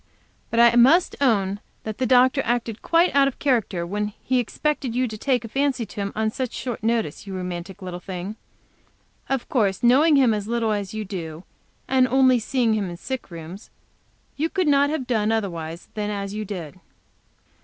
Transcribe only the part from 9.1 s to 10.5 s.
Of course knowing him as